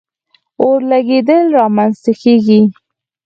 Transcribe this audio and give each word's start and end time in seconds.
اور 0.61 0.79
لګېدل 0.91 1.43
را 1.55 1.65
منځ 1.75 1.95
ته 2.03 2.11
کیږي. 2.21 2.61